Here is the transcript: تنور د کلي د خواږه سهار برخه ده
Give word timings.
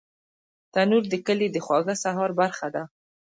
تنور 0.73 1.03
د 1.09 1.13
کلي 1.25 1.47
د 1.51 1.57
خواږه 1.65 1.95
سهار 2.03 2.31
برخه 2.39 2.67
ده 2.75 2.83